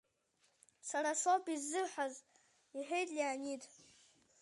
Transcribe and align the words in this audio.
Сара 0.87 1.11
соуп 1.21 1.45
изыҳәаз,— 1.55 2.15
иҳәеит 2.77 3.09
Леонид. 3.15 3.63